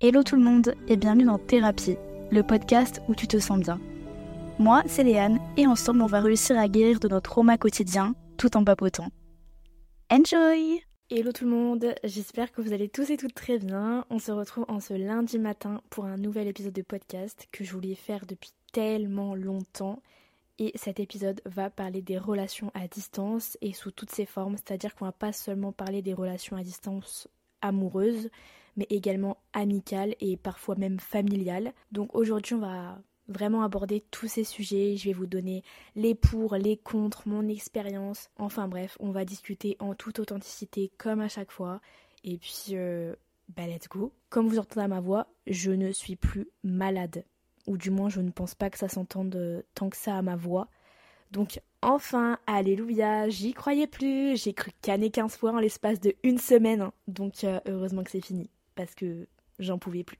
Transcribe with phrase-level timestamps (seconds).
[0.00, 1.96] Hello tout le monde et bienvenue dans Thérapie,
[2.30, 3.80] le podcast où tu te sens bien.
[4.60, 8.56] Moi, c'est Léane et ensemble on va réussir à guérir de notre trauma quotidien tout
[8.56, 9.08] en papotant.
[10.08, 10.80] Enjoy
[11.10, 14.04] Hello tout le monde, j'espère que vous allez tous et toutes très bien.
[14.08, 17.72] On se retrouve en ce lundi matin pour un nouvel épisode de podcast que je
[17.72, 20.00] voulais faire depuis tellement longtemps.
[20.60, 24.94] Et cet épisode va parler des relations à distance et sous toutes ses formes, c'est-à-dire
[24.94, 27.26] qu'on va pas seulement parler des relations à distance
[27.62, 28.30] amoureuses,
[28.78, 31.72] mais également amicale et parfois même familiale.
[31.90, 34.96] Donc aujourd'hui, on va vraiment aborder tous ces sujets.
[34.96, 35.64] Je vais vous donner
[35.96, 38.30] les pour, les contre, mon expérience.
[38.36, 41.80] Enfin bref, on va discuter en toute authenticité comme à chaque fois.
[42.22, 43.16] Et puis, euh,
[43.56, 44.12] bah let's go.
[44.30, 47.24] Comme vous entendez à ma voix, je ne suis plus malade.
[47.66, 50.36] Ou du moins, je ne pense pas que ça s'entende tant que ça à ma
[50.36, 50.68] voix.
[51.32, 54.36] Donc enfin, alléluia, j'y croyais plus.
[54.36, 56.90] J'ai cru canner 15 fois en l'espace de une semaine.
[57.08, 59.26] Donc euh, heureusement que c'est fini parce que
[59.58, 60.18] j'en pouvais plus.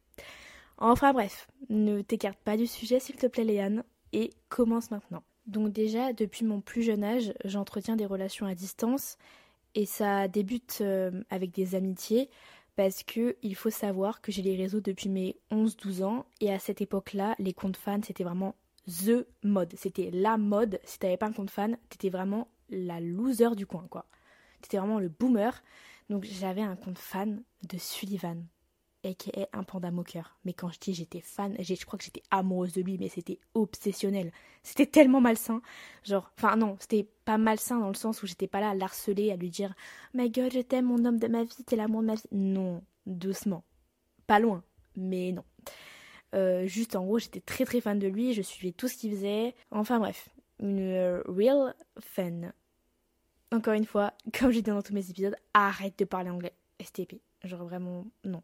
[0.76, 5.22] Enfin bref, ne t'écarte pas du sujet s'il te plaît Léane et commence maintenant.
[5.46, 9.16] Donc déjà, depuis mon plus jeune âge, j'entretiens des relations à distance
[9.74, 12.28] et ça débute euh, avec des amitiés
[12.76, 16.58] parce que il faut savoir que j'ai les réseaux depuis mes 11-12 ans et à
[16.58, 20.80] cette époque-là, les comptes fans c'était vraiment the mode, c'était la mode.
[20.84, 24.06] Si t'avais pas un compte fan, t'étais vraiment la loser du coin quoi.
[24.60, 25.62] T'étais vraiment le boomer.
[26.08, 28.44] Donc j'avais un compte fan de Sullivan,
[29.04, 30.38] aka un panda moqueur.
[30.44, 33.38] Mais quand je dis j'étais fan, je crois que j'étais amoureuse de lui, mais c'était
[33.54, 34.32] obsessionnel.
[34.62, 35.60] C'était tellement malsain.
[36.04, 39.30] Genre, enfin non, c'était pas malsain dans le sens où j'étais pas là à l'harceler,
[39.30, 39.74] à lui dire
[40.14, 42.22] My god, je t'aime, mon homme de ma vie, t'es l'amour de ma vie.
[42.32, 43.64] Non, doucement.
[44.26, 44.62] Pas loin,
[44.96, 45.44] mais non.
[46.34, 49.12] Euh, juste en gros, j'étais très très fan de lui, je suivais tout ce qu'il
[49.12, 49.54] faisait.
[49.70, 50.28] Enfin bref,
[50.60, 52.52] une euh, real fan.
[53.52, 56.54] Encore une fois, comme j'ai dit dans tous mes épisodes, arrête de parler anglais.
[56.80, 57.20] STP.
[57.44, 58.42] Genre vraiment, non.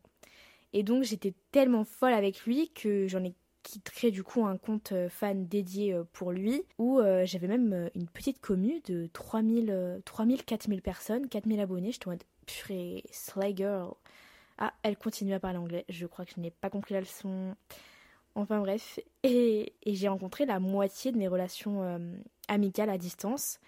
[0.72, 4.92] Et donc j'étais tellement folle avec lui que j'en ai quitté du coup un compte
[4.92, 10.02] euh, fan dédié euh, pour lui où euh, j'avais même une petite commune de 3000,
[10.04, 11.92] 3000 4000 personnes, 4000 abonnés.
[11.92, 13.94] J'étais en mode purée, Slay Girl.
[14.58, 15.84] Ah, elle continue à parler anglais.
[15.88, 17.56] Je crois que je n'ai pas compris la leçon.
[18.36, 19.00] Enfin bref.
[19.22, 22.00] Et j'ai rencontré la moitié de mes relations
[22.46, 23.58] amicales à distance.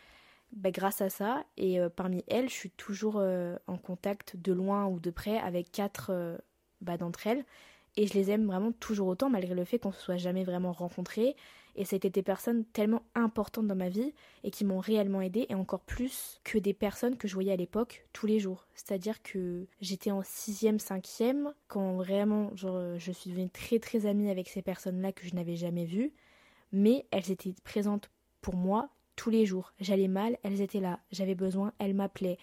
[0.53, 1.45] Bah, grâce à ça.
[1.57, 5.39] Et euh, parmi elles, je suis toujours euh, en contact de loin ou de près
[5.39, 6.39] avec quatre euh,
[6.81, 7.45] bah, d'entre elles.
[7.97, 10.45] Et je les aime vraiment toujours autant, malgré le fait qu'on ne se soit jamais
[10.45, 11.35] vraiment rencontrés.
[11.77, 14.13] Et c'était des personnes tellement importantes dans ma vie
[14.45, 17.57] et qui m'ont réellement aidé, et encore plus que des personnes que je voyais à
[17.57, 18.67] l'époque tous les jours.
[18.75, 24.49] C'est-à-dire que j'étais en sixième, cinquième, quand vraiment je suis devenue très très amie avec
[24.49, 26.13] ces personnes-là que je n'avais jamais vues.
[26.73, 29.73] Mais elles étaient présentes pour moi tous les jours.
[29.81, 31.01] J'allais mal, elles étaient là.
[31.11, 32.39] J'avais besoin, elles m'appelaient.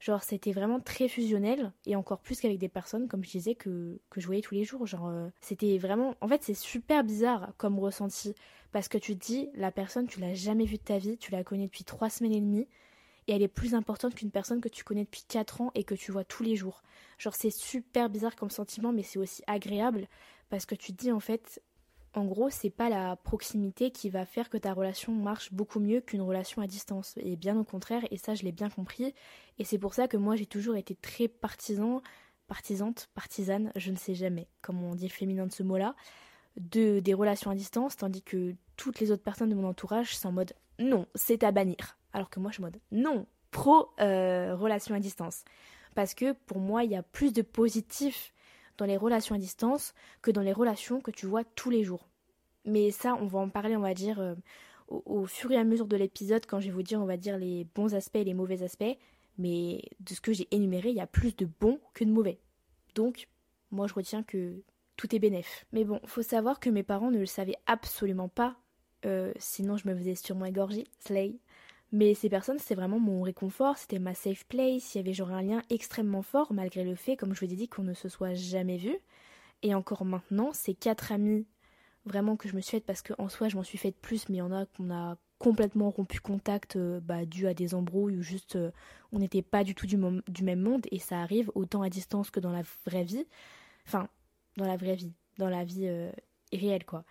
[0.00, 3.98] Genre, c'était vraiment très fusionnel, et encore plus qu'avec des personnes, comme je disais, que,
[4.10, 4.86] que je voyais tous les jours.
[4.86, 6.14] Genre, euh, c'était vraiment.
[6.20, 8.34] En fait, c'est super bizarre comme ressenti,
[8.72, 11.30] parce que tu te dis, la personne, tu l'as jamais vue de ta vie, tu
[11.30, 12.66] la connais depuis trois semaines et demie,
[13.28, 15.94] et elle est plus importante qu'une personne que tu connais depuis quatre ans et que
[15.94, 16.82] tu vois tous les jours.
[17.16, 20.06] Genre, c'est super bizarre comme sentiment, mais c'est aussi agréable,
[20.50, 21.62] parce que tu te dis, en fait,
[22.14, 26.00] en gros, c'est pas la proximité qui va faire que ta relation marche beaucoup mieux
[26.00, 27.14] qu'une relation à distance.
[27.16, 29.14] Et bien au contraire, et ça je l'ai bien compris.
[29.58, 32.02] Et c'est pour ça que moi j'ai toujours été très partisan,
[32.46, 35.94] partisante, partisane, je ne sais jamais comment on dit féminin de ce mot-là,
[36.56, 40.28] de des relations à distance, tandis que toutes les autres personnes de mon entourage sont
[40.28, 41.98] en mode non, c'est à bannir.
[42.12, 45.44] Alors que moi je suis en mode non, pro euh, relation à distance.
[45.94, 48.33] Parce que pour moi, il y a plus de positif
[48.78, 52.08] dans les relations à distance que dans les relations que tu vois tous les jours.
[52.64, 54.34] Mais ça, on va en parler, on va dire, euh,
[54.88, 57.38] au, fur et à mesure de l'épisode, quand je vais vous dire, on va dire,
[57.38, 58.96] les bons aspects et les mauvais aspects.
[59.36, 62.38] Mais de ce que j'ai énuméré, il y a plus de bons que de mauvais.
[62.94, 63.28] Donc,
[63.70, 64.62] moi, je retiens que
[64.96, 65.66] tout est bénéf.
[65.72, 68.56] Mais bon, faut savoir que mes parents ne le savaient absolument pas.
[69.04, 70.84] Euh, sinon, je me faisais sûrement égorger.
[71.00, 71.36] Slay.
[71.94, 75.30] Mais ces personnes, c'était vraiment mon réconfort, c'était ma safe place, il y avait genre
[75.30, 78.08] un lien extrêmement fort, malgré le fait, comme je vous ai dit, qu'on ne se
[78.08, 78.98] soit jamais vu.
[79.62, 81.46] Et encore maintenant, ces quatre amis,
[82.04, 84.38] vraiment que je me suis faite, parce qu'en soi, je m'en suis faite plus, mais
[84.38, 88.16] il y en a qu'on a complètement rompu contact euh, bah, dû à des embrouilles
[88.16, 88.72] ou juste euh,
[89.12, 92.40] on n'était pas du tout du, même monde et ça arrive autant à distance que
[92.40, 93.24] dans la vraie vie.
[93.86, 94.08] Enfin,
[94.56, 96.10] dans la vraie vie, dans la vie euh,
[96.52, 97.04] réelle quoi.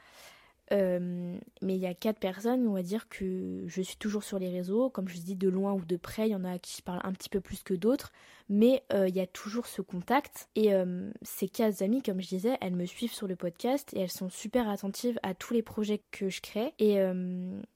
[0.71, 4.39] Euh, mais il y a quatre personnes, on va dire que je suis toujours sur
[4.39, 6.81] les réseaux, comme je dis, de loin ou de près, il y en a qui
[6.81, 8.11] parlent un petit peu plus que d'autres,
[8.49, 10.47] mais euh, il y a toujours ce contact.
[10.55, 13.99] Et euh, ces quatre amies, comme je disais, elles me suivent sur le podcast et
[13.99, 16.73] elles sont super attentives à tous les projets que je crée.
[16.79, 16.97] Et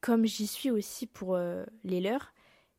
[0.01, 1.37] comme j'y suis aussi pour
[1.83, 2.33] les leurs,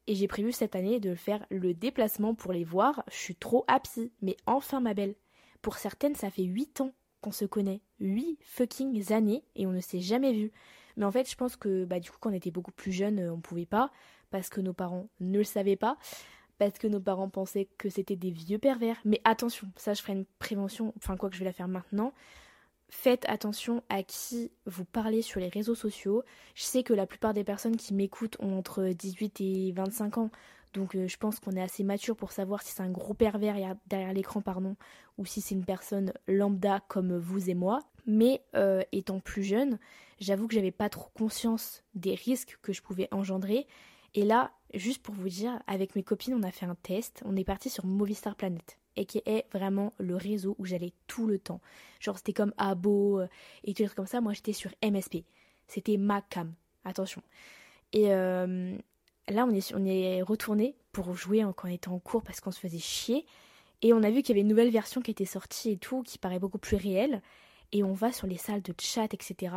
[0.08, 3.64] et j'ai prévu cette année de faire le déplacement pour les voir, je suis trop
[3.68, 5.14] happy, mais enfin ma belle.
[5.60, 7.82] Pour certaines, ça fait 8 ans qu'on se connaît.
[8.00, 10.52] 8 fucking années et on ne s'est jamais vu.
[10.96, 13.30] Mais en fait, je pense que bah, du coup, quand on était beaucoup plus jeune,
[13.30, 13.90] on pouvait pas,
[14.30, 15.96] parce que nos parents ne le savaient pas,
[16.58, 18.96] parce que nos parents pensaient que c'était des vieux pervers.
[19.04, 22.12] Mais attention, ça, je ferai une prévention, enfin, quoi que je vais la faire maintenant.
[22.90, 26.24] Faites attention à qui vous parlez sur les réseaux sociaux.
[26.54, 30.30] Je sais que la plupart des personnes qui m'écoutent ont entre 18 et 25 ans,
[30.72, 33.76] donc euh, je pense qu'on est assez mature pour savoir si c'est un gros pervers
[33.86, 34.76] derrière l'écran, pardon,
[35.16, 37.80] ou si c'est une personne lambda comme vous et moi.
[38.06, 39.78] Mais euh, étant plus jeune,
[40.20, 43.66] j'avoue que j'avais pas trop conscience des risques que je pouvais engendrer.
[44.14, 47.22] Et là, juste pour vous dire, avec mes copines, on a fait un test.
[47.24, 51.26] On est parti sur Movistar Planet, et qui est vraiment le réseau où j'allais tout
[51.26, 51.60] le temps.
[52.00, 53.28] Genre, c'était comme Abo euh,
[53.64, 54.20] et tout comme ça.
[54.20, 55.18] Moi, j'étais sur MSP.
[55.66, 56.54] C'était ma cam.
[56.84, 57.22] Attention.
[57.92, 58.12] Et
[59.28, 62.78] là, on est, retourné pour jouer quand on était en cours parce qu'on se faisait
[62.78, 63.26] chier.
[63.82, 66.02] Et on a vu qu'il y avait une nouvelle version qui était sortie et tout,
[66.02, 67.22] qui paraît beaucoup plus réelle.
[67.72, 69.50] Et on va sur les salles de chat, etc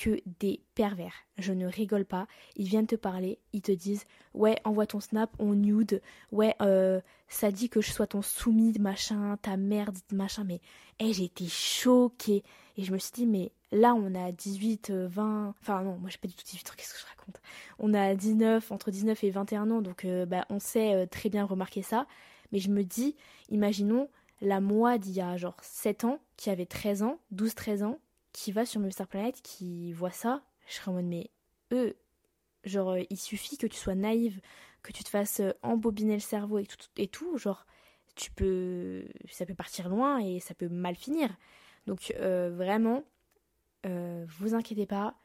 [0.00, 1.12] que des pervers.
[1.36, 2.26] Je ne rigole pas.
[2.56, 6.00] Ils viennent te parler, ils te disent ouais envoie ton snap, on nude,
[6.32, 10.44] ouais euh, ça dit que je sois ton soumis, machin, ta merde, machin.
[10.44, 10.60] Mais
[10.98, 12.42] hey, j'ai été choquée
[12.80, 16.08] et je me suis dit mais là on a 18, 20, euh, enfin non moi
[16.08, 17.40] j'ai pas du tout 18 ans, qu'est-ce que je raconte?
[17.78, 21.44] On a 19, entre 19 et 21 ans donc euh, bah, on sait très bien
[21.44, 22.06] remarquer ça.
[22.52, 23.16] Mais je me dis,
[23.50, 24.08] imaginons
[24.40, 27.98] la moi d'il y a genre 7 ans qui avait 13 ans, 12-13 ans
[28.32, 31.30] qui va sur Star Planet, qui voit ça, je serais en mode mais
[31.72, 31.96] eux,
[32.64, 34.40] genre euh, il suffit que tu sois naïve,
[34.82, 37.66] que tu te fasses euh, embobiner le cerveau et tout, et tout, genre
[38.16, 41.30] tu peux, ça peut partir loin et ça peut mal finir.
[41.86, 43.04] Donc euh, vraiment,
[43.84, 45.16] vous inquiétez pas,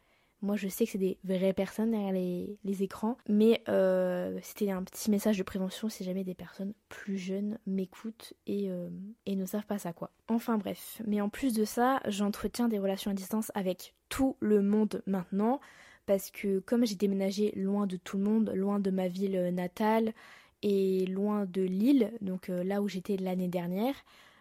[0.46, 4.84] moi, je sais que c'est des vraies personnes derrière les, écrans, mais euh, c'était un
[4.84, 8.90] petit message de prévention si jamais des personnes plus jeunes m'écoutent et, euh,
[9.28, 10.12] ne savent pas ça, quoi.
[10.28, 14.62] Enfin bref, mais en plus de ça, j'entretiens des relations à distance avec tout le
[14.62, 15.62] monde maintenant,
[16.06, 20.14] parce que comme j'ai déménagé loin de tout le monde, loin de ma ville natale
[20.62, 23.96] et loin de Lille, donc euh, là où j'étais l'année dernière,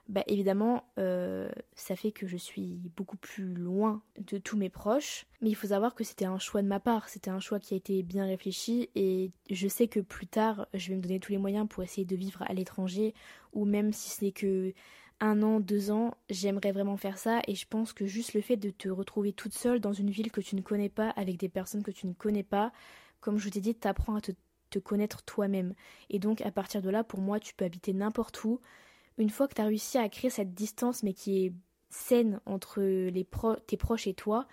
[0.08, 5.26] bah évidemment, euh, ça fait que je suis beaucoup plus loin de tous mes proches.
[5.40, 7.74] Mais il faut savoir que c'était un choix de ma part, c'était un choix qui
[7.74, 11.32] a été bien réfléchi et je sais que plus tard, je vais me donner tous
[11.32, 13.14] les moyens pour essayer de vivre à l'étranger
[13.54, 14.74] ou même si ce n'est que
[15.20, 18.56] un an, deux ans, j'aimerais vraiment faire ça et je pense que juste le fait
[18.56, 21.48] de te retrouver toute seule dans une ville que tu ne connais pas, avec des
[21.48, 22.72] personnes que tu ne connais pas,
[23.20, 24.32] comme je t'ai dit, t'apprends à te,
[24.68, 25.74] te connaître toi-même.
[26.10, 28.60] Et donc à partir de là, pour moi, tu peux habiter n'importe où
[29.18, 31.52] une fois que tu as réussi à créer cette distance, mais qui est
[31.90, 33.26] saine entre les
[33.66, 34.46] tes proches et toi,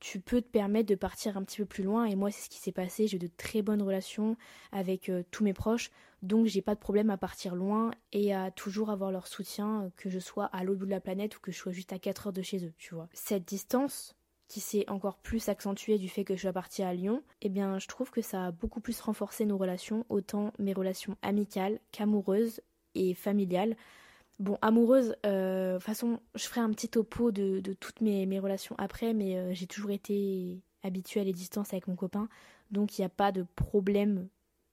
[0.00, 2.04] tu peux te permettre de partir un petit peu plus loin.
[2.04, 3.06] Et moi, c'est ce qui s'est passé.
[3.06, 4.36] J'ai de très bonnes relations
[4.70, 5.90] avec euh, tous mes proches.
[6.22, 10.10] Donc, j'ai pas de problème à partir loin et à toujours avoir leur soutien, que
[10.10, 12.26] je sois à l'autre bout de la planète ou que je sois juste à 4
[12.26, 13.08] heures de chez eux, tu vois.
[13.12, 14.14] Cette distance,
[14.48, 17.78] qui s'est encore plus accentuée du fait que je suis partie à Lyon, eh bien,
[17.78, 22.60] je trouve que ça a beaucoup plus renforcé nos relations, autant mes relations amicales qu'amoureuses
[22.94, 23.76] et familiales.
[24.40, 28.74] Bon, amoureuse, euh, de toute façon, je ferai un petit topo de, toutes mes, relations
[28.78, 32.28] après, mais euh, j'ai toujours été habituée à les distances avec mon copain,
[32.70, 34.28] donc il n'y a pas de problème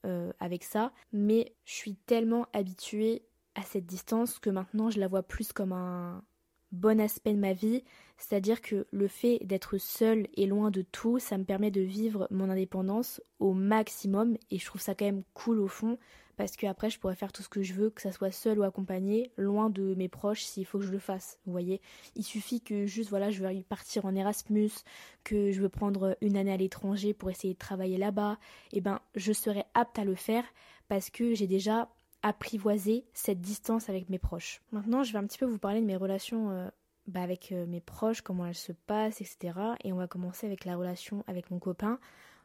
[0.05, 0.91] euh, avec ça.
[1.13, 3.23] Mais je suis tellement habituée
[3.53, 6.23] à cette distance que maintenant je la vois plus comme un
[6.71, 7.83] bon aspect de ma vie,
[8.17, 12.27] c'est-à-dire que le fait d'être seule et loin de tout, ça me permet de vivre
[12.31, 15.99] mon indépendance au maximum, et je trouve ça quand même cool au fond
[16.41, 18.63] parce qu'après je pourrais faire tout ce que je veux, que ça soit seul ou
[18.63, 21.37] accompagné, loin de mes proches s'il faut que je le fasse.
[21.45, 21.81] Vous voyez,
[22.15, 24.71] il suffit que juste voilà, je veux partir en Erasmus,
[25.23, 28.39] que je veux prendre une année à l'étranger pour essayer de travailler là-bas,
[28.71, 30.43] et eh ben je serai apte à le faire
[30.87, 31.89] parce que j'ai déjà
[32.23, 34.63] apprivoisé cette distance avec mes proches.
[34.71, 36.69] Maintenant, je vais un petit peu vous parler de mes relations euh,
[37.05, 39.53] bah, avec euh, mes proches, comment elles se passent, etc.
[39.83, 41.99] Et on va commencer avec la relation avec mon copain.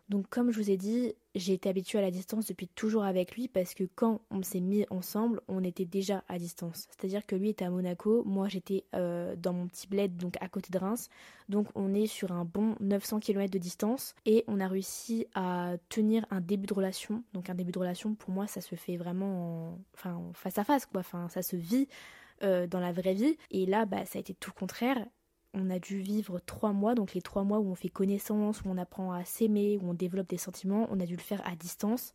[0.09, 3.35] Donc comme je vous ai dit, j'ai été habituée à la distance depuis toujours avec
[3.35, 6.87] lui parce que quand on s'est mis ensemble, on était déjà à distance.
[6.91, 10.49] C'est-à-dire que lui était à Monaco, moi j'étais euh, dans mon petit bled donc à
[10.49, 11.09] côté de Reims.
[11.49, 15.75] Donc on est sur un bon 900 km de distance et on a réussi à
[15.89, 17.25] tenir un début de relation.
[17.33, 20.87] Donc un début de relation pour moi ça se fait vraiment en, face à face
[20.87, 21.89] quoi, enfin ça se vit.
[22.43, 24.99] Euh, dans la vraie vie et là bah ça a été tout le contraire
[25.55, 28.69] on a dû vivre trois mois, donc les trois mois où on fait connaissance, où
[28.69, 31.57] on apprend à s'aimer, où on développe des sentiments, on a dû le faire à
[31.57, 32.12] distance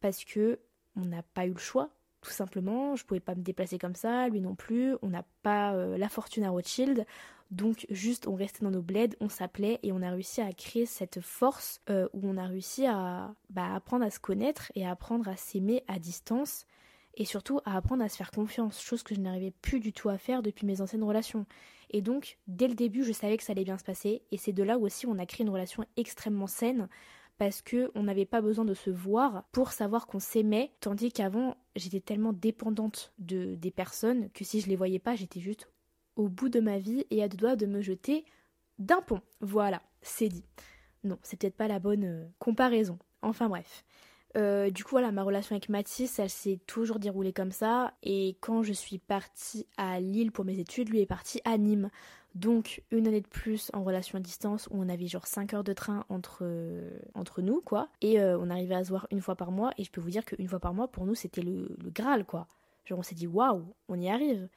[0.00, 0.58] parce que
[0.96, 2.96] on n'a pas eu le choix, tout simplement.
[2.96, 4.96] Je pouvais pas me déplacer comme ça, lui non plus.
[5.02, 7.06] On n'a pas euh, la fortune à Rothschild,
[7.50, 10.86] donc juste on restait dans nos bleds, on s'appelait et on a réussi à créer
[10.86, 14.90] cette force euh, où on a réussi à bah, apprendre à se connaître et à
[14.90, 16.66] apprendre à s'aimer à distance.
[17.16, 20.08] Et surtout à apprendre à se faire confiance, chose que je n'arrivais plus du tout
[20.08, 21.46] à faire depuis mes anciennes relations.
[21.90, 24.52] Et donc, dès le début, je savais que ça allait bien se passer, et c'est
[24.52, 26.88] de là aussi on a créé une relation extrêmement saine,
[27.38, 31.56] parce que on n'avait pas besoin de se voir pour savoir qu'on s'aimait, tandis qu'avant,
[31.74, 35.68] j'étais tellement dépendante de des personnes que si je les voyais pas, j'étais juste
[36.16, 38.24] au bout de ma vie et à deux doigts de me jeter
[38.78, 39.20] d'un pont.
[39.40, 40.44] Voilà, c'est dit.
[41.04, 42.98] Non, c'est peut-être pas la bonne euh, comparaison.
[43.22, 43.84] Enfin bref.
[44.36, 47.94] Euh, du coup, voilà, ma relation avec Mathis, elle s'est toujours déroulée comme ça.
[48.02, 51.90] Et quand je suis partie à Lille pour mes études, lui est parti à Nîmes.
[52.34, 55.64] Donc, une année de plus en relation à distance où on avait genre 5 heures
[55.64, 57.88] de train entre, euh, entre nous, quoi.
[58.02, 59.72] Et on arrivait à se voir une fois par mois.
[59.78, 62.26] Et je peux vous dire qu'une fois par mois, pour nous, c'était le, le Graal,
[62.26, 62.46] quoi.
[62.84, 64.48] Genre, on s'est dit, waouh, on y arrive.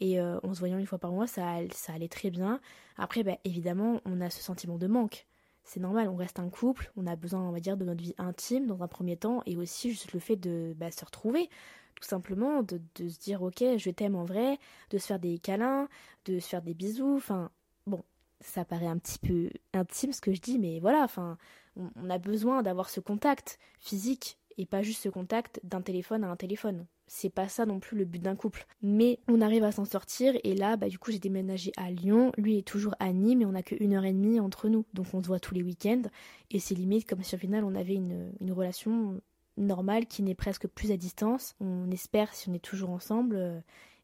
[0.00, 2.60] Et en se voyant une fois par mois, ça, ça allait très bien.
[2.96, 5.26] Après, bah, évidemment, on a ce sentiment de manque
[5.64, 8.14] c'est normal, on reste un couple, on a besoin, on va dire, de notre vie
[8.18, 11.48] intime dans un premier temps, et aussi juste le fait de bah, se retrouver,
[11.94, 14.58] tout simplement, de, se dire, ok, je t'aime en vrai,
[14.90, 15.88] de se faire des câlins,
[16.26, 17.50] de se faire des bisous, enfin,
[17.86, 18.02] bon,
[18.40, 21.38] ça paraît un petit peu intime ce que je dis, mais voilà, enfin,
[21.76, 26.30] on a besoin d'avoir ce contact physique, et pas juste ce contact d'un téléphone à
[26.30, 28.66] un téléphone c'est pas ça non plus le but d'un couple.
[28.82, 32.32] Mais on arrive à s'en sortir et là, bah du coup, j'ai déménagé à Lyon.
[32.36, 34.84] Lui est toujours à Nîmes et on a que une heure et demie entre nous.
[34.94, 36.02] Donc on se voit tous les week-ends
[36.50, 39.20] et c'est limite comme si au final on avait une, relation
[39.56, 41.54] normale qui n'est presque plus à distance.
[41.60, 43.60] On espère si on est toujours ensemble euh,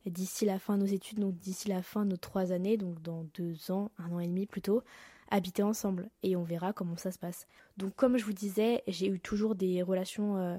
[0.07, 3.01] d'ici la fin de nos études, donc d'ici la fin de nos trois années, donc
[3.03, 4.83] dans deux ans, un an et demi plutôt,
[5.31, 7.47] habiter ensemble et on verra comment ça se passe.
[7.77, 10.59] Donc comme je vous disais, j'ai eu toujours des relations euh,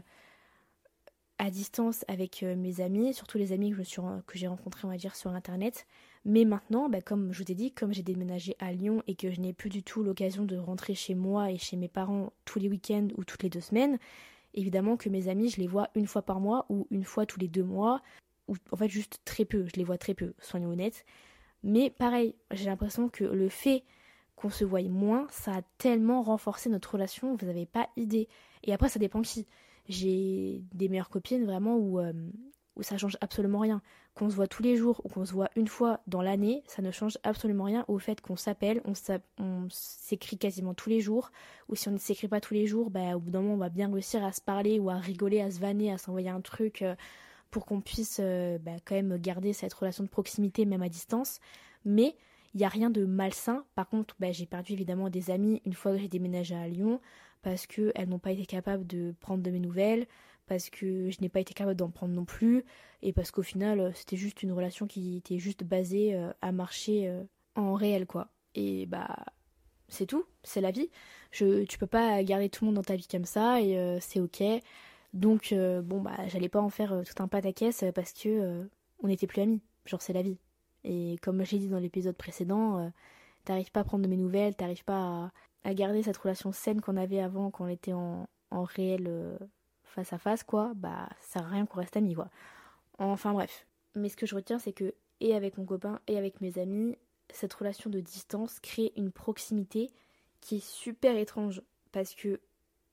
[1.41, 5.15] à distance avec euh, mes amis, surtout les amis que, j'ai rencontrés, on va dire,
[5.15, 5.87] sur Internet.
[6.23, 9.31] Mais maintenant, bah, comme je vous ai dit, comme j'ai déménagé à Lyon et que
[9.31, 12.59] je n'ai plus du tout l'occasion de rentrer chez moi et chez mes parents tous
[12.59, 13.97] les week-ends ou toutes les deux semaines,
[14.53, 17.39] évidemment que mes amis, je les vois une fois par mois ou une fois tous
[17.39, 18.03] les deux mois,
[18.47, 21.05] ou en fait juste très peu, je les vois très peu, soyons honnêtes.
[21.63, 23.83] Mais pareil, j'ai l'impression que le fait
[24.35, 28.27] qu'on se voie moins, ça a tellement renforcé notre relation, vous n'avez pas idée.
[28.63, 29.47] Et après, ça dépend qui.
[29.91, 32.13] J'ai des meilleures copines vraiment où, euh,
[32.75, 33.81] où ça change absolument rien.
[34.13, 36.81] Qu'on se voit tous les jours ou qu'on se voit une fois dans l'année, ça
[36.81, 41.31] ne change absolument rien au fait qu'on s'appelle, on s'écrit quasiment tous les jours,
[41.69, 43.57] ou si on ne s'écrit pas tous les jours, bah, au bout d'un moment on
[43.57, 46.41] va bien réussir à se parler ou à rigoler, à se vanner, à s'envoyer un
[46.41, 46.95] truc euh,
[47.51, 51.39] pour qu'on puisse euh, bah, quand même garder cette relation de proximité même à distance.
[51.85, 52.15] Mais
[52.53, 53.65] il n'y a rien de malsain.
[53.75, 56.99] Par contre, bah, j'ai perdu évidemment des amis une fois que j'ai déménagé à Lyon
[57.41, 60.07] parce qu'elles n'ont pas été capables de prendre de mes nouvelles,
[60.47, 62.65] parce que je n'ai pas été capable d'en prendre non plus,
[63.01, 66.51] et parce qu'au final, euh, c'était juste une relation qui était juste basée euh, à
[66.51, 67.23] marcher euh,
[67.55, 68.29] en réel, quoi.
[68.55, 69.25] Et bah,
[69.87, 70.89] c'est tout, c'est la vie.
[71.31, 74.43] Tu peux pas garder tout le monde dans ta vie comme ça, et c'est ok.
[75.13, 78.69] Donc, bon, bah, j'allais pas en faire tout un pataquès parce que
[79.01, 79.61] on n'était plus amis.
[79.85, 80.37] Genre, c'est la vie.
[80.83, 82.91] Et comme j'ai dit dans l'épisode précédent,
[83.45, 85.31] t'arrives pas à prendre de mes nouvelles, t'arrives pas à,
[85.63, 89.37] à garder cette relation saine qu'on avait avant quand on était en, en réel euh,
[89.83, 92.29] face à face, quoi, bah ça sert à rien qu'on reste amis, quoi.
[92.97, 93.67] Enfin bref.
[93.95, 96.97] Mais ce que je retiens, c'est que, et avec mon copain, et avec mes amis,
[97.29, 99.91] cette relation de distance crée une proximité
[100.39, 102.39] qui est super étrange parce que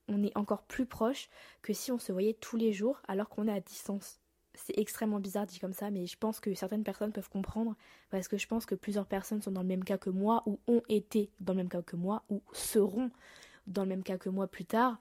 [0.08, 1.28] on est encore plus proche
[1.62, 4.20] que si on se voyait tous les jours alors qu'on est à distance
[4.64, 7.76] c'est extrêmement bizarre dit comme ça, mais je pense que certaines personnes peuvent comprendre
[8.10, 10.58] parce que je pense que plusieurs personnes sont dans le même cas que moi ou
[10.66, 13.10] ont été dans le même cas que moi ou seront
[13.66, 14.98] dans le même cas que moi plus tard.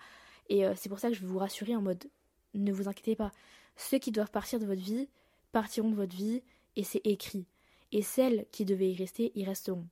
[0.50, 2.06] Et euh, c'est pour ça que je veux vous rassurer en mode
[2.54, 3.32] ne vous inquiétez pas.
[3.76, 5.10] Ceux qui doivent partir de votre vie
[5.52, 6.44] partiront de votre vie
[6.76, 7.46] et c'est écrit.
[7.92, 9.88] Et celles qui devaient y rester y resteront.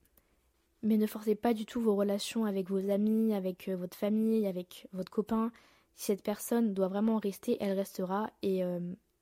[0.84, 4.46] Mais ne forcez pas du tout vos relations avec vos amis, avec euh, votre famille,
[4.46, 5.52] avec votre copain.
[5.96, 8.80] Si cette personne doit vraiment rester, elle restera et euh,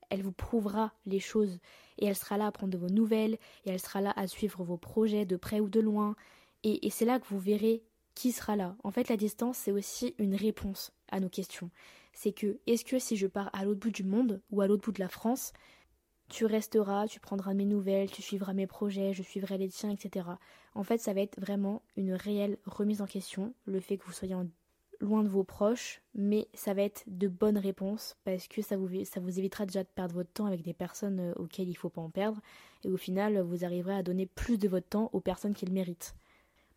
[0.10, 1.60] elle vous prouvera les choses
[1.98, 4.64] et elle sera là à prendre de vos nouvelles et elle sera là à suivre
[4.64, 6.16] vos projets de près ou de loin.
[6.64, 7.84] Et, c'est là que vous verrez
[8.16, 8.76] qui sera là.
[8.84, 11.72] En fait, la distance, c'est aussi une réponse à nos questions.
[12.14, 14.84] C'est que, est-ce que si je pars à l'autre bout du monde ou à l'autre
[14.84, 15.52] bout de la France,
[16.30, 20.28] tu resteras, tu prendras mes nouvelles, tu suivras mes projets, je suivrai les tiens, etc.
[20.74, 24.14] En fait, ça va être vraiment une réelle remise en question, le fait que vous
[24.14, 24.48] soyez en
[25.00, 29.04] loin de vos proches, mais ça va être de bonnes réponses parce que ça vous,
[29.06, 31.78] ça vous évitera déjà de perdre votre temps avec des personnes euh, auxquelles il ne
[31.78, 32.40] faut pas en perdre
[32.84, 35.74] et au final vous arriverez à donner plus de votre temps aux personnes qui le
[35.74, 36.16] méritent.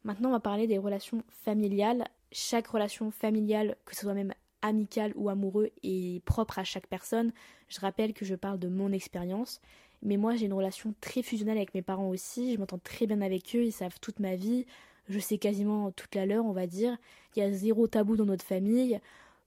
[0.04, 2.06] Maintenant on va parler des relations familiales.
[2.32, 7.32] Chaque relation familiale, que ce soit même amicale ou amoureux, est propre à chaque personne.
[7.68, 9.61] Je rappelle que je parle de mon expérience.
[10.02, 13.20] Mais moi j'ai une relation très fusionnelle avec mes parents aussi, je m'entends très bien
[13.20, 14.66] avec eux, ils savent toute ma vie,
[15.08, 16.96] je sais quasiment toute la leur, on va dire.
[17.34, 19.00] Il y a zéro tabou dans notre famille.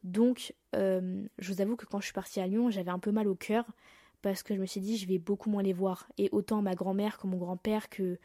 [0.04, 3.12] Donc, euh, je vous avoue que quand je suis partie à Lyon, j'avais un peu
[3.12, 3.66] mal au cœur
[4.22, 6.08] parce que je me suis dit je vais beaucoup moins les voir.
[6.18, 8.18] Et autant ma grand-mère que mon grand-père que,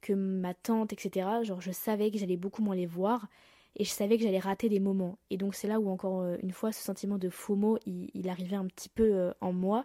[0.00, 1.28] que ma tante, etc.
[1.42, 3.28] Genre je savais que j'allais beaucoup moins les voir
[3.76, 5.18] et je savais que j'allais rater des moments.
[5.30, 8.28] Et donc c'est là où encore euh, une fois ce sentiment de FOMO il, il
[8.28, 9.84] arrivait un petit peu euh, en moi.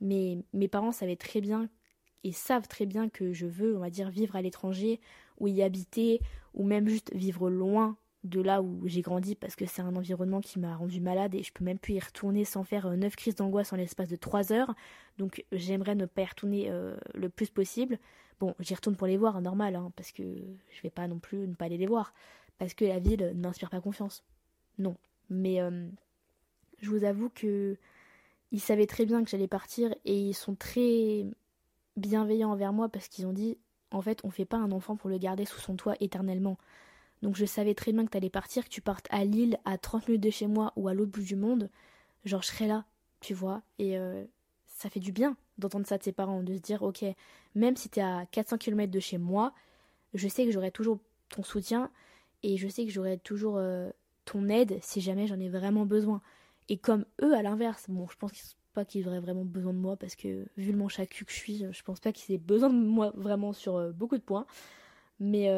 [0.00, 1.68] Mais mes parents savaient très bien
[2.24, 5.00] et savent très bien que je veux, on va dire, vivre à l'étranger
[5.38, 6.20] ou y habiter
[6.54, 10.40] ou même juste vivre loin de là où j'ai grandi parce que c'est un environnement
[10.40, 13.14] qui m'a rendu malade et je peux même plus y retourner sans faire euh, neuf
[13.16, 14.74] crises d'angoisse en l'espace de trois heures.
[15.18, 17.98] Donc j'aimerais ne pas y retourner euh, le plus possible.
[18.40, 21.18] Bon, j'y retourne pour les voir, hein, normal, hein, parce que je vais pas non
[21.18, 22.12] plus ne pas aller les voir.
[22.58, 24.24] Parce que la ville n'inspire pas confiance.
[24.78, 24.96] Non.
[25.30, 25.88] Mais euh,
[26.80, 27.76] je vous avoue que
[28.50, 31.26] ils savaient très bien que j'allais partir et ils sont très
[31.96, 33.58] bienveillants envers moi parce qu'ils ont dit
[33.90, 36.58] en fait on fait pas un enfant pour le garder sous son toit éternellement.
[37.22, 40.08] Donc je savais très bien que t'allais partir, que tu partes à Lille, à 30
[40.08, 41.68] minutes de chez moi ou à l'autre bout du monde.
[42.24, 42.84] Genre, je serais là,
[43.20, 43.62] tu vois.
[43.78, 44.24] Et euh,
[44.66, 47.04] ça fait du bien d'entendre ça de ses parents, de se dire, ok,
[47.54, 49.52] même si t'es à 400 km de chez moi,
[50.14, 51.90] je sais que j'aurai toujours ton soutien
[52.42, 53.90] et je sais que j'aurai toujours euh,
[54.24, 56.22] ton aide si jamais j'en ai vraiment besoin.
[56.68, 59.96] Et comme eux, à l'inverse, bon, je pense pas qu'ils auraient vraiment besoin de moi
[59.96, 62.38] parce que vu le manche à cul que je suis, je pense pas qu'ils aient
[62.38, 64.46] besoin de moi vraiment sur euh, beaucoup de points.
[65.18, 65.50] Mais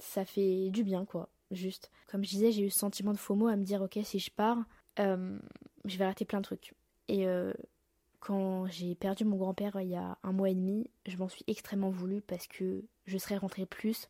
[0.00, 1.28] ça fait du bien, quoi.
[1.52, 1.90] Juste.
[2.08, 4.30] Comme je disais, j'ai eu ce sentiment de FOMO à me dire, ok, si je
[4.30, 4.58] pars,
[4.98, 5.38] euh,
[5.84, 6.74] je vais rater plein de trucs.
[7.08, 7.52] Et euh,
[8.18, 11.44] quand j'ai perdu mon grand-père il y a un mois et demi, je m'en suis
[11.46, 14.08] extrêmement voulu parce que je serais rentrée plus,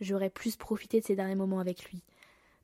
[0.00, 2.02] j'aurais plus profité de ces derniers moments avec lui.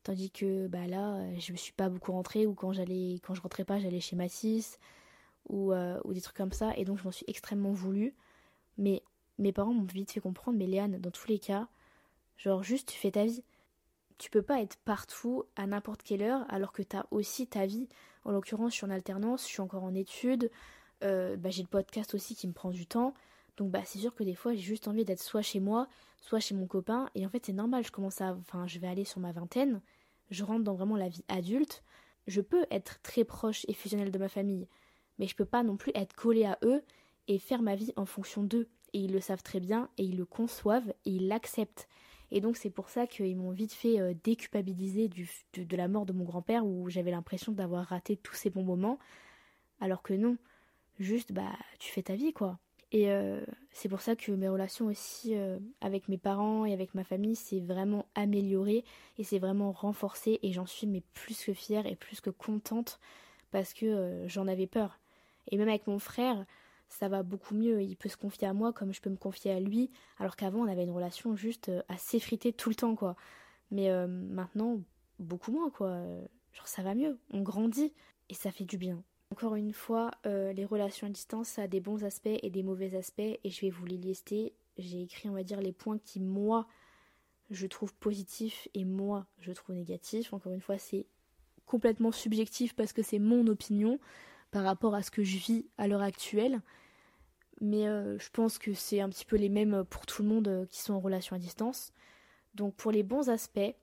[0.04, 3.42] Tandis que bah là, je me suis pas beaucoup rentrée ou quand j'allais, quand je
[3.42, 4.78] rentrais pas, j'allais chez Massis
[5.48, 6.72] ou, euh, ou des trucs comme ça.
[6.76, 8.14] Et donc je m'en suis extrêmement voulu.
[8.76, 9.02] Mais
[9.38, 11.68] mes parents m'ont vite fait comprendre, mais Léane, dans tous les cas,
[12.38, 13.42] Genre juste tu fais ta vie.
[14.16, 17.88] Tu peux pas être partout à n'importe quelle heure alors que t'as aussi ta vie.
[18.24, 20.50] En l'occurrence, je suis en alternance, je suis encore en études,
[21.04, 23.14] euh, bah, j'ai le podcast aussi qui me prend du temps.
[23.56, 25.88] Donc bah c'est sûr que des fois j'ai juste envie d'être soit chez moi,
[26.20, 27.10] soit chez mon copain.
[27.16, 28.34] Et en fait c'est normal, je commence à.
[28.34, 29.80] Enfin je vais aller sur ma vingtaine,
[30.30, 31.82] je rentre dans vraiment la vie adulte.
[32.28, 34.68] Je peux être très proche et fusionnelle de ma famille,
[35.18, 36.82] mais je peux pas non plus être collée à eux
[37.28, 38.68] et faire ma vie en fonction d'eux.
[38.94, 41.88] Et ils le savent très bien, et ils le conçoivent, et ils l'acceptent.
[42.30, 46.12] Et donc c'est pour ça qu'ils m'ont vite fait euh, déculpabiliser de, la mort de
[46.12, 48.98] mon grand-père où j'avais l'impression d'avoir raté tous ces bons moments.
[49.80, 50.36] Alors que non,
[50.98, 52.58] juste bah tu fais ta vie quoi.
[52.90, 56.94] Et euh, c'est pour ça que mes relations aussi euh, avec mes parents et avec
[56.94, 58.84] ma famille s'est vraiment améliorée
[59.18, 62.98] et c'est vraiment renforcé et j'en suis mais plus que fière et plus que contente
[63.50, 64.98] parce que j'en avais peur.
[65.48, 66.44] Et même avec mon frère,
[66.88, 67.82] ça va beaucoup mieux.
[67.82, 70.60] Il peut se confier à moi comme je peux me confier à lui, alors qu'avant
[70.60, 73.16] on avait une relation juste euh, à s'effriter tout le temps, quoi.
[73.70, 74.80] Mais euh, maintenant,
[75.18, 76.02] beaucoup moins, quoi.
[76.52, 77.92] Genre ça va mieux, on grandit
[78.28, 79.02] et ça fait du bien.
[79.30, 82.62] Encore une fois, euh, les relations à distance, ça a des bons aspects et des
[82.62, 84.54] mauvais aspects, et je vais vous les lister.
[84.78, 86.66] J'ai écrit, on va dire, les points qui, moi,
[87.50, 90.32] je trouve positifs et moi, je trouve négatifs.
[90.32, 91.06] Encore une fois, c'est
[91.66, 93.98] complètement subjectif parce que c'est mon opinion
[94.50, 96.60] par rapport à ce que je vis à l'heure actuelle.
[97.60, 100.48] Mais euh, je pense que c'est un petit peu les mêmes pour tout le monde
[100.48, 101.92] euh, qui sont en relation à distance.
[102.54, 103.74] Donc pour les bons aspects,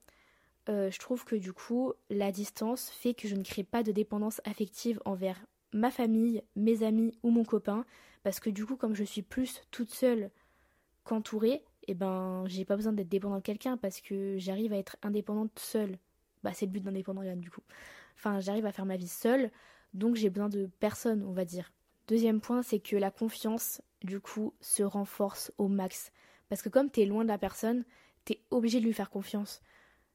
[0.69, 3.91] euh, je trouve que du coup, la distance fait que je ne crée pas de
[3.91, 5.39] dépendance affective envers
[5.73, 7.86] ma famille, mes amis ou mon copain.
[8.23, 10.32] Parce que du coup, comme je suis plus toute seule
[11.04, 14.78] qu'entourée, et eh ben j'ai pas besoin d'être dépendante de quelqu'un parce que j'arrive à
[14.78, 15.99] être indépendante seule.
[16.43, 17.62] Bah c'est le but d'indépendant du coup.
[18.15, 19.51] Enfin, j'arrive à faire ma vie seule
[19.95, 21.71] donc j'ai besoin de personne, on va dire.
[22.08, 26.12] Deuxième point, c'est que la confiance, du coup, se renforce au max.
[26.49, 27.86] Parce que comme t'es loin de la personne,
[28.25, 29.62] t'es obligé de lui faire confiance.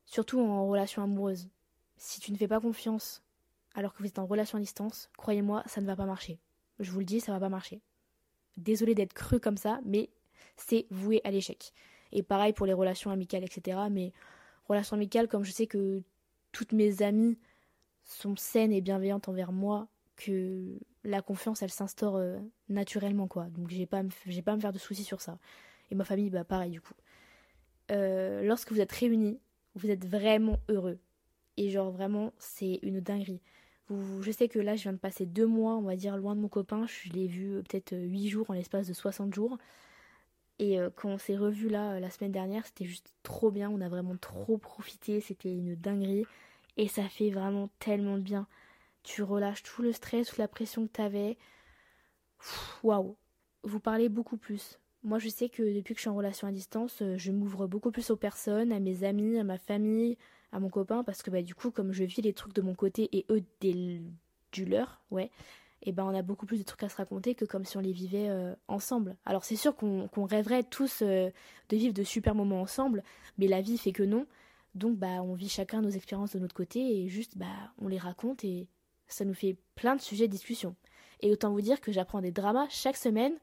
[0.04, 1.48] Surtout en relation amoureuse.
[1.96, 3.22] Si tu ne fais pas confiance
[3.74, 6.38] alors que vous êtes en relation à distance, croyez-moi, ça ne va pas marcher.
[6.78, 7.80] Je vous le dis, ça va pas marcher.
[8.56, 10.10] Désolé d'être cru comme ça, mais
[10.56, 11.72] c'est voué à l'échec.
[12.12, 13.78] Et pareil pour les relations amicales, etc.
[13.90, 14.12] Mais
[14.68, 16.02] relations amicales, comme je sais que
[16.52, 17.38] toutes mes amies
[18.10, 23.46] sont saines et bienveillantes envers moi, que la confiance elle s'instaure euh, naturellement quoi.
[23.46, 25.38] Donc j'ai pas j'ai pas à me faire de soucis sur ça.
[25.90, 26.94] Et ma famille bah pareil du coup.
[27.90, 29.40] Euh, lorsque vous êtes réunis,
[29.74, 30.98] vous êtes vraiment heureux.
[31.56, 33.40] Et genre vraiment c'est une dinguerie.
[33.88, 36.36] Vous, je sais que là je viens de passer deux mois on va dire loin
[36.36, 36.86] de mon copain.
[36.86, 39.58] Je l'ai vu euh, peut-être huit jours en l'espace de 60 jours.
[40.58, 43.70] Et quand on s'est revu là la semaine dernière, c'était juste trop bien.
[43.70, 45.22] On a vraiment trop profité.
[45.22, 46.26] C'était une dinguerie.
[46.80, 48.46] Et ça fait vraiment tellement bien.
[49.02, 51.36] Tu relâches tout le stress, toute la pression que t'avais.
[52.82, 53.16] Waouh.
[53.64, 54.78] Vous parlez beaucoup plus.
[55.02, 57.66] Moi, je sais que depuis que je suis en relation à distance, euh, je m'ouvre
[57.66, 60.16] beaucoup plus aux personnes, à mes amis, à ma famille,
[60.52, 62.74] à mon copain, parce que bah, du coup, comme je vis les trucs de mon
[62.74, 64.00] côté et eux des...
[64.50, 65.30] du leur, ouais,
[65.82, 67.80] et ben on a beaucoup plus de trucs à se raconter que comme si on
[67.80, 69.16] les vivait euh, ensemble.
[69.26, 71.30] Alors c'est sûr qu'on rêverait tous euh,
[71.68, 73.02] de vivre de super moments ensemble,
[73.38, 74.26] mais la vie fait que non.
[74.74, 77.98] Donc bah on vit chacun nos expériences de notre côté et juste bah on les
[77.98, 78.68] raconte et
[79.08, 80.76] ça nous fait plein de sujets de discussion.
[81.20, 83.34] Et autant vous dire que j'apprends des dramas chaque semaine.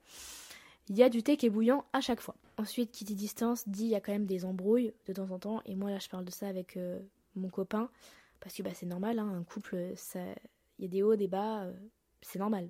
[0.90, 2.36] Il y a du thé qui est bouillant à chaque fois.
[2.58, 5.62] Ensuite, qui distance dit il y a quand même des embrouilles de temps en temps.
[5.66, 7.00] Et moi là je parle de ça avec euh,
[7.36, 7.90] mon copain
[8.40, 10.20] parce que bah, c'est normal, hein, un couple, ça,
[10.80, 11.68] il y a des hauts, des bas,
[12.22, 12.70] c'est normal.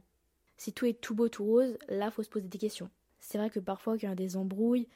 [0.58, 2.90] Si tout est tout beau, tout rose, là, faut se poser des questions.
[3.20, 4.88] C'est vrai que parfois, qu'il y a des embrouilles,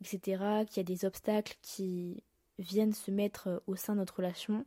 [0.00, 2.22] etc., qu'il y a des obstacles qui
[2.58, 4.64] viennent se mettre euh, au sein de notre relation,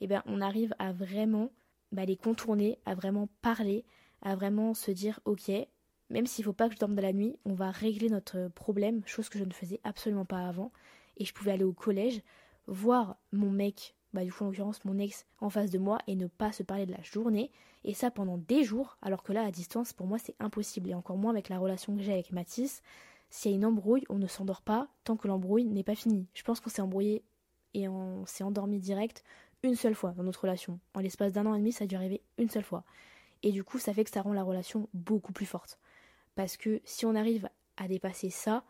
[0.00, 1.50] eh bien, on arrive à vraiment
[1.92, 3.84] bah, les contourner, à vraiment parler,
[4.22, 5.50] à vraiment se dire, ok,
[6.10, 8.48] même s'il ne faut pas que je dorme de la nuit, on va régler notre
[8.48, 10.72] problème, chose que je ne faisais absolument pas avant.
[11.16, 12.22] Et je pouvais aller au collège,
[12.66, 16.16] voir mon mec bah, du coup en l'occurrence mon ex en face de moi et
[16.16, 17.50] ne pas se parler de la journée.
[17.84, 20.90] Et ça pendant des jours alors que là à distance pour moi c'est impossible.
[20.90, 22.82] Et encore moins avec la relation que j'ai avec Mathis.
[23.30, 26.26] S'il y a une embrouille on ne s'endort pas tant que l'embrouille n'est pas finie.
[26.34, 27.24] Je pense qu'on s'est embrouillé
[27.74, 29.24] et on s'est endormi direct
[29.62, 31.96] une seule fois dans notre relation en l'espace d'un an et demi ça a dû
[31.96, 32.84] arriver une seule fois
[33.42, 35.78] et du coup ça fait que ça rend la relation beaucoup plus forte
[36.34, 38.64] parce que si on arrive à dépasser ça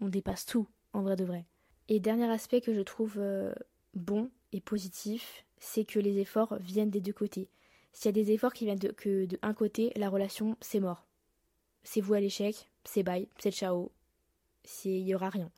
[0.00, 1.44] on dépasse tout en vrai de vrai
[1.88, 3.52] et dernier aspect que je trouve euh,
[3.94, 7.48] bon et positif, c'est que les efforts viennent des deux côtés.
[7.92, 10.80] S'il y a des efforts qui viennent de, que de un côté, la relation, c'est
[10.80, 11.06] mort.
[11.84, 13.92] C'est vous à l'échec, c'est bye, c'est ciao,
[14.84, 15.50] il n'y aura rien.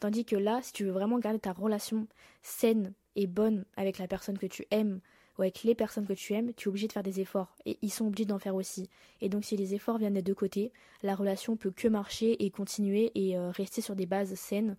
[0.00, 2.06] Tandis que là, si tu veux vraiment garder ta relation
[2.42, 5.00] saine et bonne avec la personne que tu aimes
[5.38, 7.78] ou avec les personnes que tu aimes, tu es obligé de faire des efforts et
[7.82, 8.88] ils sont obligés d'en faire aussi.
[9.20, 12.50] Et donc si les efforts viennent des deux côtés, la relation peut que marcher et
[12.50, 14.76] continuer et euh, rester sur des bases saines.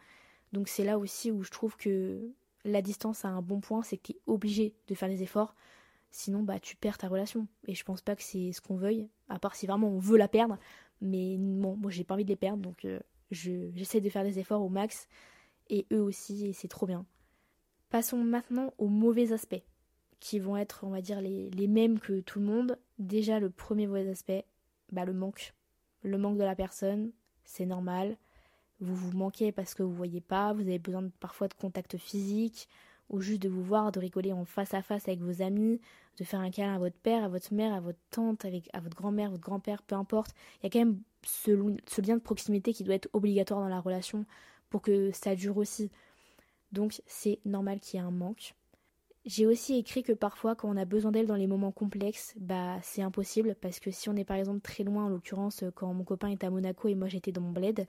[0.53, 2.19] Donc c'est là aussi où je trouve que
[2.65, 5.55] la distance a un bon point, c'est que tu es obligé de faire des efforts.
[6.12, 7.47] Sinon, bah, tu perds ta relation.
[7.67, 10.17] Et je pense pas que c'est ce qu'on veuille, à part si vraiment on veut
[10.17, 10.57] la perdre.
[11.01, 12.99] Mais bon, moi j'ai pas envie de les perdre, donc euh,
[13.32, 15.08] j'essaie de faire des efforts au max.
[15.70, 17.06] Et eux aussi, et c'est trop bien.
[17.89, 19.63] Passons maintenant aux mauvais aspects,
[20.20, 22.78] qui vont être, on va dire, les, mêmes que tout le monde.
[23.00, 24.46] Déjà, le premier mauvais aspect,
[24.91, 25.54] bah, le manque.
[26.04, 27.12] Le manque de la personne,
[27.44, 28.17] c'est normal
[28.82, 32.67] vous vous manquez parce que vous voyez pas, vous avez besoin parfois de contact physique,
[33.10, 35.80] ou juste de vous voir, de rigoler en face à face avec vos amis,
[36.17, 38.80] de faire un câlin à votre père, à votre mère, à votre tante, avec, à
[38.80, 40.34] votre grand-mère, votre grand-père, peu importe.
[40.60, 41.52] Il y a quand même ce,
[42.02, 44.26] lien de proximité qui doit être obligatoire dans la relation
[44.69, 45.91] pour que ça dure aussi.
[46.71, 48.56] Donc c'est normal qu'il y ait un manque.
[49.26, 52.80] J'ai aussi écrit que parfois quand on a besoin d'elle dans les moments complexes, bah
[52.82, 56.04] c'est impossible parce que si on est par exemple très loin, en l'occurrence quand mon
[56.04, 57.86] copain est à Monaco et moi j'étais dans mon bled,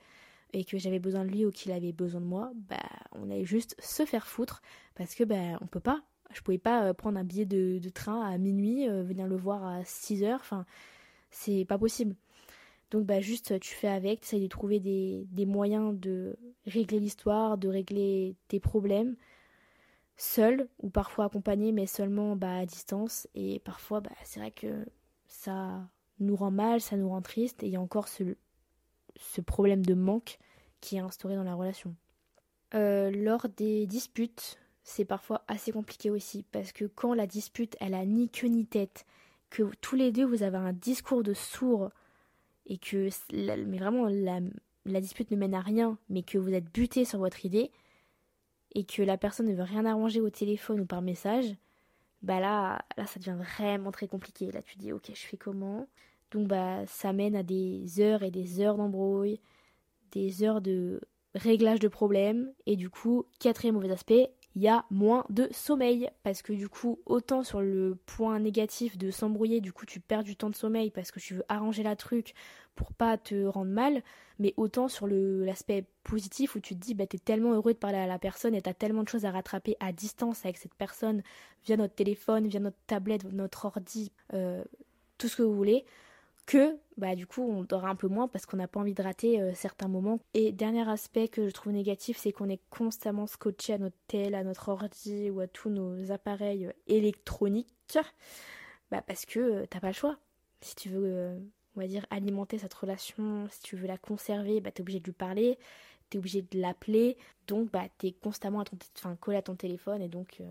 [0.53, 2.77] et que j'avais besoin de lui ou qu'il avait besoin de moi, bah
[3.13, 4.61] on allait juste se faire foutre
[4.93, 6.03] parce que bah on peut pas.
[6.31, 9.65] Je pouvais pas euh, prendre un billet de, train à minuit, euh, venir le voir
[9.65, 10.65] à 6 heures, enfin
[11.31, 12.15] c'est pas possible.
[12.91, 16.99] Donc bah juste tu fais avec, tu essayes de trouver des, des moyens de régler
[16.99, 19.15] l'histoire, de régler tes problèmes
[20.17, 24.85] seul ou parfois accompagné mais seulement bah, à distance et parfois bah, c'est vrai que
[25.27, 25.87] ça
[26.19, 28.23] nous rend mal, ça nous rend triste et il y a encore ce,
[29.17, 30.37] ce problème de manque
[30.81, 31.95] qui est instauré dans la relation.
[32.75, 37.93] Euh, lors des disputes, c'est parfois assez compliqué aussi parce que quand la dispute elle
[37.93, 39.05] a ni queue ni tête,
[39.49, 41.89] que tous les deux vous avez un discours de sourd
[42.65, 44.39] et que mais vraiment la,
[44.85, 47.71] la dispute ne mène à rien, mais que vous êtes buté sur votre idée
[48.75, 51.55] et que la personne ne veut rien arranger au téléphone ou par message,
[52.21, 54.51] bah là, là ça devient vraiment très compliqué.
[54.51, 55.87] Là tu dis ok je fais comment?
[56.31, 59.39] Donc bah ça mène à des heures et des heures d'embrouille,
[60.11, 60.99] des heures de
[61.35, 66.09] réglage de problèmes et du coup, quatrième mauvais aspect, il y a moins de sommeil.
[66.23, 70.23] Parce que du coup, autant sur le point négatif de s'embrouiller, du coup, tu perds
[70.23, 72.33] du temps de sommeil parce que tu veux arranger la truc
[72.75, 74.01] pour pas te rendre mal,
[74.39, 77.99] mais autant sur l'aspect positif où tu te dis bah t'es tellement heureux de parler
[77.99, 81.21] à la personne et t'as tellement de choses à rattraper à distance avec cette personne
[81.65, 84.63] via notre téléphone, via notre tablette, notre ordi, euh,
[85.19, 85.85] tout ce que vous voulez
[86.45, 89.01] que bah du coup on dort un peu moins parce qu'on n'a pas envie de
[89.01, 90.19] rater euh, certains moments.
[90.33, 94.35] Et dernier aspect que je trouve négatif, c'est qu'on est constamment scotché à notre tel,
[94.35, 97.97] à notre ordi ou à tous nos appareils électroniques.
[98.91, 100.17] Bah parce que euh, t'as pas le choix.
[100.61, 101.39] Si tu veux, euh,
[101.75, 105.05] on va dire, alimenter cette relation, si tu veux la conserver, bah t'es obligé de
[105.05, 105.57] lui parler,
[106.09, 108.63] t'es obligé de l'appeler, donc bah t'es constamment
[109.19, 110.41] collé à ton téléphone et donc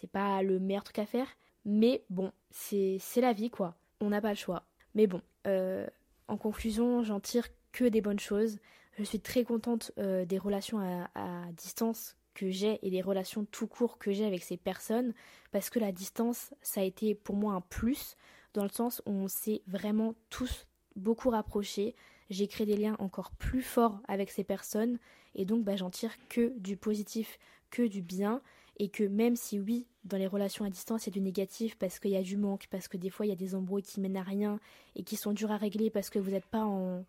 [0.00, 1.26] c'est pas le meilleur truc à faire.
[1.64, 3.74] Mais bon, c'est la vie quoi.
[4.00, 4.64] On n'a pas le choix.
[4.96, 5.86] Mais bon, euh,
[6.26, 8.58] en conclusion, j'en tire que des bonnes choses.
[8.98, 10.78] Je suis très contente euh, des relations
[11.14, 15.12] à, distance que j'ai et des relations tout court que j'ai avec ces personnes
[15.52, 18.16] parce que la distance, ça a été pour moi un plus
[18.54, 21.94] dans le sens où on s'est vraiment tous beaucoup rapprochés.
[22.30, 24.98] J'ai créé des liens encore plus forts avec ces personnes
[25.34, 27.38] et donc bah, j'en tire que du positif,
[27.70, 28.40] que du bien
[28.78, 31.76] et que même si oui, dans les relations à distance, il y a du négatif
[31.76, 33.82] parce qu'il y a du manque, parce que des fois il y a des embrouilles
[33.82, 34.58] qui mènent à rien
[34.94, 37.04] et qui sont durs à régler parce que vous n'êtes pas en,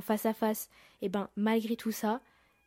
[0.00, 0.68] face à face,
[1.02, 2.20] et ben malgré tout ça,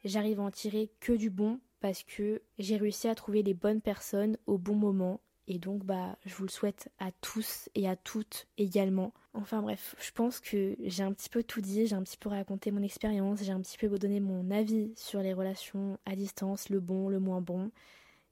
[0.06, 3.82] j'arrive à en tirer que du bon parce que j'ai réussi à trouver les bonnes
[3.82, 7.96] personnes au bon moment et donc bah je vous le souhaite à tous et à
[7.96, 9.14] toutes également.
[9.34, 12.30] Enfin bref, je pense que j'ai un petit peu tout dit, j'ai un petit peu
[12.30, 16.70] raconté mon expérience, j'ai un petit peu donné mon avis sur les relations à distance,
[16.70, 17.72] le bon, le moins bon.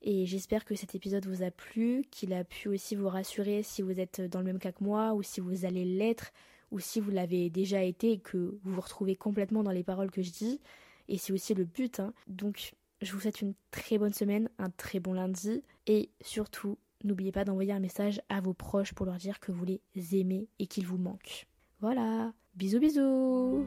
[0.07, 3.81] Et j'espère que cet épisode vous a plu, qu'il a pu aussi vous rassurer si
[3.81, 6.31] vous êtes dans le même cas que moi, ou si vous allez l'être,
[6.69, 10.11] ou si vous l'avez déjà été et que vous vous retrouvez complètement dans les paroles
[10.11, 10.61] que je dis.
[11.09, 11.99] Et c'est aussi le but.
[11.99, 12.13] Hein.
[12.27, 17.31] Donc je vous souhaite une très bonne semaine, un très bon lundi, et surtout, n'oubliez
[17.31, 20.67] pas d'envoyer un message à vos proches pour leur dire que vous les aimez et
[20.67, 21.47] qu'ils vous manquent.
[21.81, 23.65] Voilà, bisous bisous